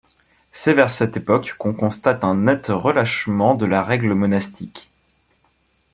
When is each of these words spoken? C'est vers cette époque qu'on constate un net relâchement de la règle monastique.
C'est 0.51 0.73
vers 0.73 0.91
cette 0.91 1.15
époque 1.15 1.53
qu'on 1.59 1.75
constate 1.75 2.23
un 2.23 2.33
net 2.33 2.69
relâchement 2.69 3.53
de 3.53 3.67
la 3.67 3.83
règle 3.83 4.15
monastique. 4.15 4.89